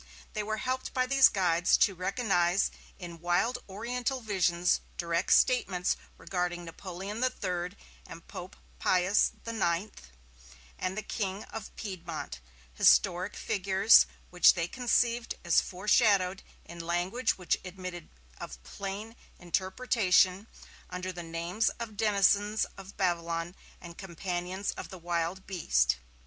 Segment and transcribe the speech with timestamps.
[0.33, 6.65] They were helped by these guides to recognize in wild Oriental visions direct statements regarding
[6.65, 7.77] Napoleon III
[8.07, 9.91] and Pope Pius IX
[10.79, 12.39] and the King of Piedmont,
[12.73, 18.09] historic figures which they conceived as foreshadowed, in language which admitted
[18.39, 20.47] of plain interpretation,
[20.89, 25.97] under the names of denizens of Babylon and companions of the Wild Beast.